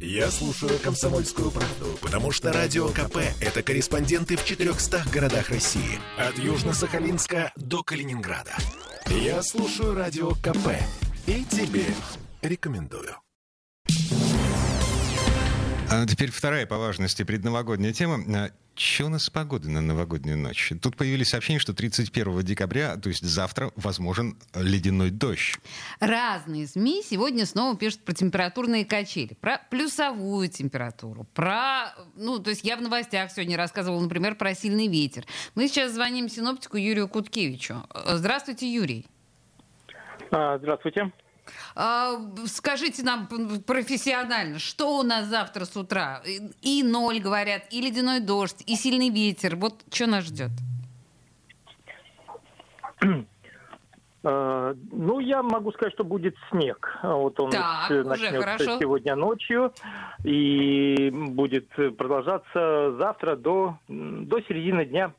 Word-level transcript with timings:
Я 0.00 0.30
слушаю 0.30 0.78
«Комсомольскую 0.80 1.50
правду», 1.50 1.98
потому 2.02 2.30
что 2.30 2.52
«Радио 2.52 2.88
КП»— 2.88 3.16
это 3.40 3.62
корреспонденты 3.62 4.36
в 4.36 4.44
400 4.44 5.04
городах 5.10 5.48
России. 5.48 5.98
От 6.18 6.38
Южно-Сахалинска 6.38 7.50
до 7.56 7.82
Калининграда. 7.82 8.54
Я 9.06 9.42
слушаю 9.42 9.94
«Радио 9.94 10.32
КП» 10.32 10.68
и 11.26 11.44
тебе 11.44 11.86
рекомендую. 12.42 13.16
А 15.88 16.06
теперь 16.06 16.30
вторая 16.30 16.66
по 16.66 16.76
важности 16.76 17.22
предновогодняя 17.22 17.94
тема. 17.94 18.50
Что 18.76 19.06
у 19.06 19.08
нас 19.08 19.24
с 19.24 19.30
погодой 19.30 19.70
на 19.70 19.80
новогоднюю 19.80 20.36
ночь? 20.36 20.70
Тут 20.82 20.96
появились 20.96 21.30
сообщения, 21.30 21.58
что 21.58 21.72
31 21.72 22.40
декабря, 22.42 22.96
то 22.96 23.08
есть 23.08 23.24
завтра, 23.24 23.70
возможен 23.74 24.36
ледяной 24.54 25.08
дождь. 25.08 25.58
Разные 25.98 26.66
СМИ 26.66 27.02
сегодня 27.02 27.46
снова 27.46 27.74
пишут 27.74 28.00
про 28.04 28.12
температурные 28.12 28.84
качели, 28.84 29.32
про 29.40 29.62
плюсовую 29.70 30.48
температуру, 30.48 31.26
про, 31.32 31.94
ну, 32.16 32.38
то 32.38 32.50
есть 32.50 32.64
я 32.64 32.76
в 32.76 32.82
новостях 32.82 33.30
сегодня 33.30 33.56
рассказывала, 33.56 33.98
например, 33.98 34.34
про 34.34 34.54
сильный 34.54 34.88
ветер. 34.88 35.24
Мы 35.54 35.68
сейчас 35.68 35.92
звоним 35.92 36.28
синоптику 36.28 36.76
Юрию 36.76 37.08
Куткевичу. 37.08 37.76
Здравствуйте, 37.94 38.70
Юрий. 38.70 39.06
А, 40.30 40.58
Здравствуйте. 40.58 41.10
А, 41.74 42.14
Скажите 42.46 43.02
нам 43.02 43.28
профессионально, 43.66 44.58
что 44.58 44.98
у 44.98 45.02
нас 45.02 45.26
завтра 45.26 45.64
с 45.64 45.76
утра? 45.76 46.22
И- 46.62 46.82
ноль, 46.82 47.20
говорят, 47.20 47.62
и 47.70 47.80
ледяной 47.80 48.20
дождь, 48.20 48.62
и 48.66 48.76
сильный 48.76 49.10
ветер. 49.10 49.56
Вот 49.56 49.74
что 49.92 50.06
нас 50.06 50.24
ждет? 50.24 50.50
А, 54.28 54.74
Ну, 54.90 55.20
я 55.20 55.42
могу 55.42 55.70
сказать, 55.72 55.94
что 55.94 56.02
будет 56.04 56.34
снег. 56.50 56.98
Вот 57.02 57.38
он 57.38 57.50
Так, 57.50 57.90
начнется 57.90 58.78
сегодня 58.80 59.14
ночью 59.14 59.72
и 60.24 61.10
будет 61.12 61.68
продолжаться 61.96 62.92
завтра 62.98 63.36
до, 63.36 63.78
до 63.88 64.40
середины 64.42 64.84
дня. 64.84 65.12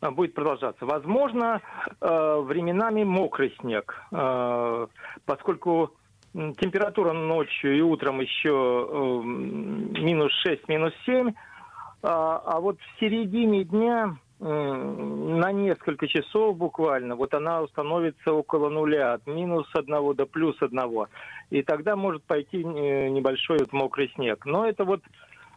А, 0.00 0.10
Будет 0.10 0.34
продолжаться. 0.34 0.86
Возможно, 0.86 1.60
э, 2.00 2.40
временами 2.40 3.04
мокрый 3.04 3.54
снег, 3.60 3.94
э, 4.12 4.86
поскольку 5.26 5.94
температура 6.34 7.12
ночью 7.12 7.76
и 7.76 7.80
утром 7.80 8.20
еще 8.20 8.50
э, 8.50 8.96
м, 8.96 9.92
минус 9.92 10.32
6, 10.42 10.68
минус 10.68 10.92
7, 11.04 11.32
а, 12.02 12.42
а 12.44 12.60
вот 12.60 12.78
в 12.80 13.00
середине 13.00 13.64
дня 13.64 14.16
на 14.40 15.50
несколько 15.50 16.06
часов 16.06 16.56
буквально, 16.56 17.16
вот 17.16 17.34
она 17.34 17.60
установится 17.60 18.32
около 18.32 18.68
нуля, 18.68 19.14
от 19.14 19.26
минус 19.26 19.66
одного 19.74 20.14
до 20.14 20.26
плюс 20.26 20.54
одного. 20.62 21.08
И 21.50 21.62
тогда 21.62 21.96
может 21.96 22.22
пойти 22.22 22.62
э, 22.62 23.08
небольшой 23.08 23.58
вот 23.58 23.72
мокрый 23.72 24.12
снег. 24.14 24.46
Но 24.46 24.64
это 24.64 24.84
вот 24.84 25.02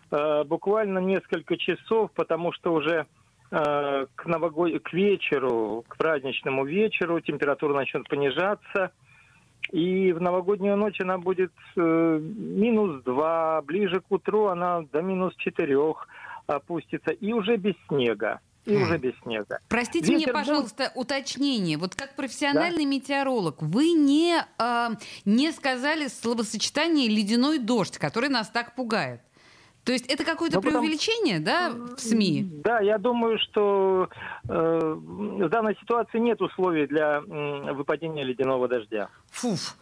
э, 0.09 0.43
буквально 0.45 0.97
несколько 0.97 1.57
часов, 1.57 2.09
потому 2.15 2.53
что 2.53 2.73
уже 2.73 2.95
э, 2.95 3.05
к, 3.51 4.25
новогод... 4.25 4.81
к 4.81 4.93
вечеру, 4.93 5.83
к 5.87 5.97
праздничному 5.97 6.65
вечеру 6.65 7.19
температура 7.19 7.73
начнет 7.75 8.07
понижаться. 8.07 8.91
И 9.71 10.11
в 10.13 10.21
новогоднюю 10.21 10.75
ночь 10.77 10.99
она 11.01 11.17
будет 11.17 11.51
э, 11.77 12.19
минус 12.21 13.03
2, 13.03 13.61
ближе 13.61 13.99
к 14.01 14.05
утру 14.09 14.47
она 14.47 14.81
до 14.91 15.01
минус 15.01 15.35
4 15.37 15.77
опустится. 16.47 17.11
И 17.11 17.31
уже 17.33 17.57
без 17.57 17.75
снега. 17.87 18.39
И 18.65 18.75
Хм. 18.75 18.83
уже 18.83 18.97
без 18.97 19.13
снега. 19.23 19.59
Простите 19.69 20.07
мне, 20.11 20.19
Ветер 20.19 20.33
будет- 20.33 20.45
пожалуйста, 20.45 20.91
уточнение. 20.95 21.77
Вот 21.77 21.95
как 21.95 22.15
профессиональный 22.15 22.85
метеоролог, 22.85 23.61
вы 23.61 23.91
не, 23.91 24.35
э, 24.59 24.87
не 25.25 25.51
сказали 25.51 26.07
словосочетание 26.07 27.07
«ледяной 27.09 27.59
дождь», 27.59 27.97
который 27.97 28.29
нас 28.29 28.49
так 28.49 28.75
пугает. 28.75 29.21
То 29.83 29.91
есть 29.93 30.05
это 30.07 30.23
какое-то 30.23 30.57
Ну, 30.57 30.61
потому- 30.61 30.79
преувеличение, 30.79 31.39
да, 31.39 31.71
в 31.71 31.99
СМИ? 31.99 32.47
Да, 32.63 32.79
я 32.81 32.97
думаю, 32.99 33.39
что 33.39 34.09
э, 34.47 34.93
в 34.95 35.49
данной 35.49 35.75
ситуации 35.77 36.19
нет 36.19 36.39
условий 36.41 36.85
для 36.85 37.17
м, 37.27 37.75
выпадения 37.75 38.23
ледяного 38.23 38.67
дождя. 38.67 39.09
Фуф. 39.31 39.75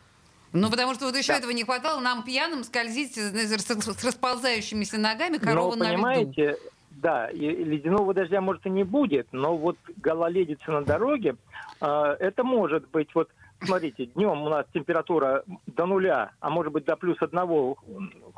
Ну, 0.53 0.69
потому 0.71 0.93
что 0.95 1.05
вот 1.05 1.15
еще 1.15 1.33
Да. 1.33 1.39
этого 1.39 1.51
не 1.51 1.63
хватало 1.65 1.99
нам 1.99 2.23
пьяным 2.23 2.63
скользить 2.63 3.15
с, 3.17 4.03
расползающимися 4.05 4.97
ногами 4.97 5.37
Но, 5.37 5.45
корова 5.45 5.75
на 5.75 5.83
льду. 5.83 5.93
понимаете, 5.93 6.57
да, 6.91 7.27
и 7.29 7.39
ледяного 7.63 8.13
дождя 8.13 8.39
может 8.41 8.65
и 8.65 8.69
не 8.69 8.83
будет, 8.83 9.27
но 9.33 9.57
вот 9.57 9.77
гололедица 9.97 10.71
на 10.71 10.81
дороге, 10.81 11.35
э, 11.81 12.15
это 12.19 12.43
может 12.45 12.87
быть 12.89 13.09
вот 13.13 13.29
Смотрите, 13.61 14.05
днем 14.05 14.41
у 14.43 14.47
нас 14.47 14.65
температура 14.73 15.43
до 15.67 15.85
нуля, 15.85 16.31
а 16.39 16.49
может 16.49 16.71
быть 16.71 16.85
до 16.85 16.95
плюс 16.95 17.21
одного, 17.21 17.75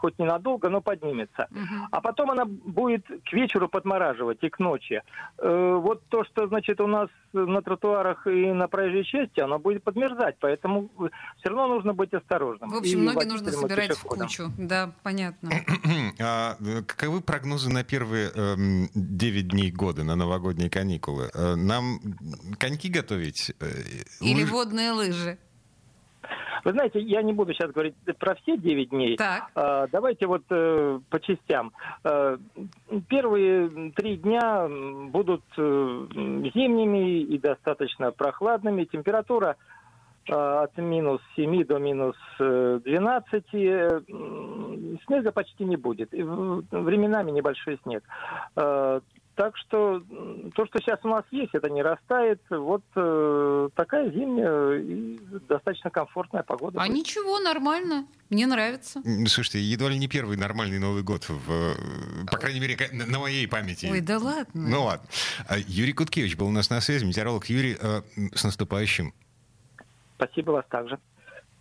хоть 0.01 0.17
ненадолго, 0.19 0.69
но 0.69 0.81
поднимется. 0.81 1.47
Мгм. 1.51 1.87
А 1.91 2.01
потом 2.01 2.31
она 2.31 2.45
будет 2.45 3.05
к 3.05 3.33
вечеру 3.33 3.69
подмораживать 3.69 4.39
и 4.41 4.49
к 4.49 4.57
ночи. 4.59 5.03
Э, 5.37 5.79
вот 5.81 6.03
то, 6.09 6.23
что, 6.25 6.47
значит, 6.47 6.81
у 6.81 6.87
нас 6.87 7.07
на 7.33 7.61
тротуарах 7.61 8.25
и 8.27 8.51
на 8.51 8.67
проезжей 8.67 9.03
части, 9.05 9.39
оно 9.39 9.59
будет 9.59 9.83
подмерзать, 9.83 10.35
поэтому 10.39 10.89
все 11.37 11.49
равно 11.49 11.67
нужно 11.67 11.93
быть 11.93 12.13
осторожным. 12.13 12.71
В 12.71 12.75
общем, 12.75 12.99
И 12.99 13.05
ноги 13.05 13.25
нужно 13.25 13.51
собирать 13.51 13.91
в 13.95 14.03
кучу. 14.03 14.51
Да, 14.57 14.91
понятно. 15.03 15.51
А, 16.19 16.55
э, 16.59 16.81
каковы 16.83 17.21
прогнозы 17.21 17.69
на 17.69 17.83
первые 17.83 18.31
эм, 18.33 18.89
9 18.95 19.47
дней 19.49 19.71
года, 19.71 20.03
на 20.03 20.15
новогодние 20.15 20.69
каникулы? 20.69 21.29
Э, 21.33 21.55
Нам 21.55 21.99
коньки 22.59 22.89
готовить? 22.89 23.51
Э, 23.59 23.65
Или 24.21 24.43
лыж- 24.43 24.49
водные 24.51 24.91
лыжи. 24.91 25.37
Вы 26.63 26.71
знаете, 26.71 26.99
я 26.99 27.21
не 27.21 27.33
буду 27.33 27.53
сейчас 27.53 27.71
говорить 27.71 27.95
про 28.19 28.35
все 28.35 28.57
9 28.57 28.89
дней. 28.89 29.17
Так. 29.17 29.49
А, 29.55 29.87
Давайте 29.87 30.27
вот 30.27 30.43
э, 30.49 30.99
по 31.09 31.19
частям. 31.19 31.71
Э, 32.03 32.37
Первые 33.09 33.91
три 33.95 34.17
дня 34.17 34.67
будут 35.09 35.43
э, 35.57 36.07
зимними 36.53 37.21
и 37.21 37.37
достаточно 37.37 38.11
прохладными. 38.11 38.83
Температура 38.85 39.55
э, 40.29 40.33
от 40.33 40.77
минус 40.77 41.21
7 41.35 41.63
до 41.65 41.79
минус 41.79 42.15
э, 42.39 42.79
12. 42.83 43.43
Э, 43.53 44.01
м, 44.09 44.99
Снега 45.05 45.31
почти 45.31 45.63
не 45.65 45.77
будет. 45.77 46.11
Временами 46.11 47.31
небольшой 47.31 47.79
снег. 47.83 48.03
Так 49.41 49.57
что 49.57 50.03
то, 50.53 50.67
что 50.67 50.79
сейчас 50.79 50.99
у 51.01 51.07
нас 51.07 51.23
есть, 51.31 51.49
это 51.55 51.67
не 51.67 51.81
растает. 51.81 52.39
Вот 52.51 52.83
э, 52.95 53.69
такая 53.73 54.11
зимняя 54.11 54.79
и 54.79 55.17
достаточно 55.49 55.89
комфортная 55.89 56.43
погода. 56.43 56.79
А 56.79 56.85
будет. 56.85 56.95
ничего, 56.95 57.39
нормально. 57.39 58.05
Мне 58.29 58.45
нравится. 58.45 59.01
Слушайте, 59.25 59.59
едва 59.59 59.89
ли 59.89 59.97
не 59.97 60.07
первый 60.07 60.37
нормальный 60.37 60.77
Новый 60.77 61.01
год, 61.01 61.27
в, 61.27 61.49
э, 61.49 61.73
по 62.29 62.37
крайней 62.37 62.59
мере, 62.59 62.77
на 62.91 63.07
на 63.07 63.17
моей 63.17 63.47
памяти. 63.47 63.89
Ой, 63.91 64.01
да 64.01 64.19
ладно. 64.19 64.69
Ну 64.69 64.83
ладно. 64.83 65.07
А, 65.49 65.57
Юрий 65.57 65.93
Куткевич 65.93 66.37
был 66.37 66.45
у 66.45 66.51
нас 66.51 66.69
на 66.69 66.79
связи, 66.79 67.03
метеоролог. 67.03 67.47
Юрий, 67.47 67.75
э, 67.81 68.03
с 68.35 68.43
наступающим. 68.43 69.11
Спасибо 70.17 70.51
вас 70.51 70.65
также. 70.69 70.99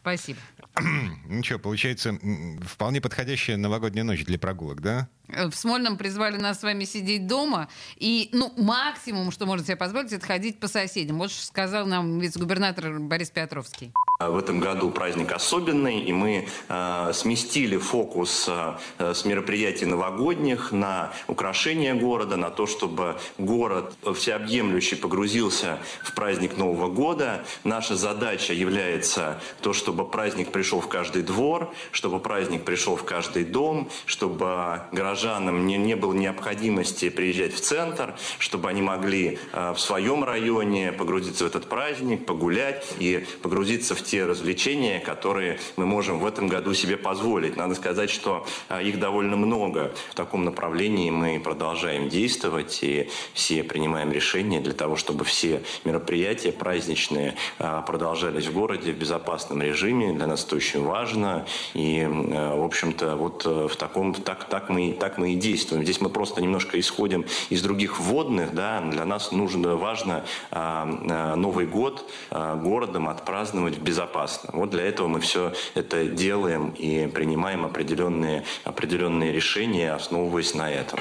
Спасибо. 0.00 0.38
Ну 1.28 1.43
что, 1.44 1.59
получается, 1.59 2.19
вполне 2.66 3.00
подходящая 3.00 3.56
новогодняя 3.56 4.05
ночь 4.05 4.25
для 4.25 4.38
прогулок, 4.38 4.81
да? 4.81 5.09
Э, 5.28 5.49
В 5.49 5.55
Смольном 5.55 5.97
призвали 5.97 6.38
нас 6.38 6.61
с 6.61 6.62
вами 6.62 6.84
сидеть 6.84 7.27
дома. 7.27 7.69
И, 7.97 8.31
ну, 8.33 8.53
максимум, 8.56 9.31
что 9.31 9.47
можно 9.47 9.65
себе 9.65 9.77
позволить, 9.77 10.12
это 10.12 10.27
ходить 10.27 10.59
по 10.59 10.69
соседям. 10.69 11.19
Вот 11.19 11.31
что 11.31 11.44
сказал 11.47 11.87
нам 11.87 12.19
вице-губернатор 12.19 12.99
Борис 12.99 13.31
Петровский. 13.31 13.93
В 14.20 14.36
этом 14.36 14.60
году 14.60 14.91
праздник 14.91 15.32
особенный, 15.32 16.00
и 16.00 16.12
мы 16.12 16.47
э, 16.69 17.10
сместили 17.14 17.78
фокус 17.78 18.50
э, 18.50 18.75
с 18.98 19.25
мероприятий 19.25 19.86
новогодних 19.86 20.72
на 20.72 21.10
украшение 21.26 21.94
города, 21.94 22.36
на 22.36 22.50
то, 22.50 22.66
чтобы 22.66 23.16
город 23.38 23.94
всеобъемлющий 24.14 24.98
погрузился 24.98 25.78
в 26.04 26.14
праздник 26.14 26.58
Нового 26.58 26.88
года. 26.88 27.47
Наша 27.64 27.97
задача 27.97 28.53
является 28.53 29.41
то, 29.62 29.72
чтобы 29.72 30.06
праздник 30.06 30.52
пришел 30.52 30.82
в 30.82 30.88
каждый 30.88 31.22
двор, 31.22 31.72
чтобы 31.91 32.20
праздник 32.20 32.64
пришел 32.64 32.97
в 32.97 33.04
каждый 33.04 33.44
дом, 33.44 33.88
чтобы 34.04 34.82
горожанам 34.93 35.67
не, 35.67 35.78
не 35.78 35.96
было 35.96 36.12
необходимости 36.12 37.08
приезжать 37.08 37.55
в 37.55 37.61
центр, 37.61 38.14
чтобы 38.38 38.69
они 38.69 38.82
могли 38.82 39.38
э, 39.55 39.72
в 39.72 39.81
своем 39.81 40.25
районе 40.25 40.93
погрузиться 40.93 41.44
в 41.44 41.46
этот 41.46 41.70
праздник, 41.70 42.26
погулять 42.26 42.87
и 42.99 43.26
погрузиться 43.40 43.94
в 43.94 44.09
те 44.10 44.26
развлечения, 44.26 44.98
которые 44.98 45.60
мы 45.76 45.86
можем 45.86 46.18
в 46.18 46.26
этом 46.26 46.48
году 46.48 46.74
себе 46.74 46.96
позволить. 46.96 47.56
Надо 47.56 47.76
сказать, 47.76 48.10
что 48.10 48.44
э, 48.68 48.82
их 48.82 48.98
довольно 48.98 49.36
много. 49.36 49.92
В 50.10 50.14
таком 50.16 50.44
направлении 50.44 51.10
мы 51.10 51.38
продолжаем 51.38 52.08
действовать 52.08 52.80
и 52.82 53.08
все 53.34 53.62
принимаем 53.62 54.10
решения 54.10 54.60
для 54.60 54.72
того, 54.72 54.96
чтобы 54.96 55.24
все 55.24 55.62
мероприятия 55.84 56.50
праздничные 56.50 57.36
э, 57.60 57.82
продолжались 57.86 58.46
в 58.46 58.52
городе 58.52 58.90
в 58.90 58.96
безопасном 58.96 59.62
режиме. 59.62 60.12
Для 60.12 60.26
нас 60.26 60.44
это 60.44 60.56
очень 60.56 60.82
важно. 60.82 61.46
И, 61.74 62.00
э, 62.00 62.56
в 62.56 62.64
общем-то, 62.64 63.14
вот 63.14 63.46
э, 63.46 63.68
в 63.68 63.76
таком, 63.76 64.12
так, 64.14 64.48
так, 64.48 64.70
мы, 64.70 64.92
так 64.92 65.18
мы 65.18 65.34
и 65.34 65.36
действуем. 65.36 65.84
Здесь 65.84 66.00
мы 66.00 66.10
просто 66.10 66.42
немножко 66.42 66.80
исходим 66.80 67.26
из 67.48 67.62
других 67.62 68.00
вводных. 68.00 68.54
Да? 68.54 68.80
Для 68.80 69.04
нас 69.04 69.30
нужно, 69.30 69.76
важно 69.76 70.24
а, 70.50 71.36
Новый 71.36 71.66
год 71.66 72.10
городом 72.30 73.08
отпраздновать 73.08 73.78
безопасно. 74.00 74.50
Вот 74.52 74.70
для 74.70 74.85
этого 74.85 75.08
мы 75.08 75.20
все 75.20 75.52
это 75.75 76.06
делаем 76.06 76.70
и 76.70 77.06
принимаем 77.06 77.64
определенные, 77.64 78.44
определенные 78.64 79.32
решения, 79.32 79.93
основываясь 79.93 80.55
на 80.55 80.70
этом. 80.70 81.00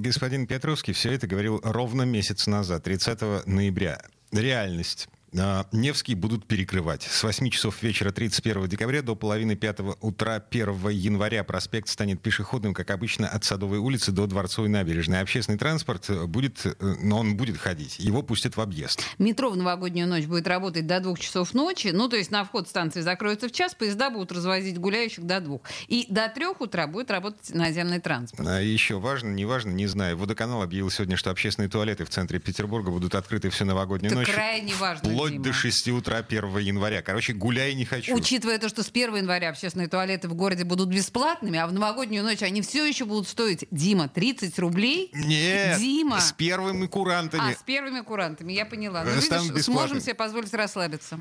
Господин 0.00 0.46
Петровский 0.46 0.92
все 0.92 1.12
это 1.12 1.26
говорил 1.26 1.60
ровно 1.62 2.02
месяц 2.02 2.46
назад, 2.46 2.84
30 2.84 3.46
ноября. 3.46 4.00
Реальность. 4.32 5.08
А, 5.38 5.66
Невский 5.72 6.14
будут 6.14 6.46
перекрывать. 6.46 7.02
С 7.02 7.22
8 7.22 7.50
часов 7.50 7.82
вечера 7.82 8.10
31 8.10 8.68
декабря 8.68 9.02
до 9.02 9.14
половины 9.16 9.56
5 9.56 9.80
утра 10.00 10.42
1 10.50 10.88
января 10.90 11.44
проспект 11.44 11.88
станет 11.88 12.22
пешеходным, 12.22 12.74
как 12.74 12.90
обычно, 12.90 13.28
от 13.28 13.44
Садовой 13.44 13.78
улицы 13.78 14.12
до 14.12 14.26
Дворцовой 14.26 14.68
набережной. 14.68 15.20
Общественный 15.20 15.58
транспорт 15.58 16.08
будет, 16.28 16.64
э, 16.64 16.74
но 16.80 17.18
он 17.18 17.36
будет 17.36 17.58
ходить. 17.58 17.98
Его 17.98 18.22
пустят 18.22 18.56
в 18.56 18.60
объезд. 18.60 19.02
Метро 19.18 19.50
в 19.50 19.56
новогоднюю 19.56 20.06
ночь 20.08 20.24
будет 20.24 20.46
работать 20.46 20.86
до 20.86 21.00
2 21.00 21.16
часов 21.16 21.54
ночи. 21.54 21.88
Ну, 21.88 22.08
то 22.08 22.16
есть 22.16 22.30
на 22.30 22.44
вход 22.44 22.68
станции 22.68 23.00
закроется 23.00 23.48
в 23.48 23.52
час, 23.52 23.74
поезда 23.74 24.10
будут 24.10 24.32
развозить 24.32 24.78
гуляющих 24.78 25.24
до 25.24 25.40
2. 25.40 25.58
И 25.88 26.06
до 26.08 26.28
3 26.28 26.46
утра 26.60 26.86
будет 26.86 27.10
работать 27.10 27.54
наземный 27.54 28.00
транспорт. 28.00 28.48
А 28.48 28.60
еще 28.60 28.98
важно, 28.98 29.28
не 29.30 29.44
важно, 29.44 29.70
не 29.70 29.86
знаю. 29.86 30.16
Водоканал 30.16 30.62
объявил 30.62 30.90
сегодня, 30.90 31.16
что 31.16 31.30
общественные 31.30 31.68
туалеты 31.68 32.04
в 32.04 32.10
центре 32.10 32.38
Петербурга 32.38 32.90
будут 32.90 33.14
открыты 33.14 33.50
всю 33.50 33.64
новогоднюю 33.64 34.12
Это 34.12 34.20
ночь. 34.20 34.30
крайне 34.32 34.74
важно, 34.76 35.15
Вплоть 35.16 35.40
до 35.40 35.52
6 35.52 35.88
утра 35.88 36.18
1 36.18 36.58
января. 36.58 37.00
Короче, 37.00 37.32
гуляй 37.32 37.74
не 37.74 37.86
хочу. 37.86 38.14
Учитывая 38.14 38.58
то, 38.58 38.68
что 38.68 38.82
с 38.82 38.88
1 38.90 39.16
января 39.16 39.48
общественные 39.48 39.88
туалеты 39.88 40.28
в 40.28 40.34
городе 40.34 40.64
будут 40.64 40.90
бесплатными, 40.90 41.58
а 41.58 41.66
в 41.66 41.72
новогоднюю 41.72 42.22
ночь 42.22 42.42
они 42.42 42.60
все 42.60 42.86
еще 42.86 43.06
будут 43.06 43.26
стоить, 43.26 43.66
Дима, 43.70 44.08
30 44.08 44.58
рублей? 44.58 45.10
Нет, 45.14 45.78
Дима. 45.78 46.20
с 46.20 46.32
первыми 46.32 46.86
курантами. 46.86 47.52
А, 47.52 47.54
с 47.54 47.62
первыми 47.62 48.00
курантами, 48.00 48.52
я 48.52 48.66
поняла. 48.66 49.04
Ну, 49.04 49.10
видишь, 49.10 49.64
сможем 49.64 50.00
себе 50.00 50.14
позволить 50.14 50.52
расслабиться. 50.52 51.20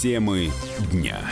Темы 0.00 0.50
дня. 0.92 1.30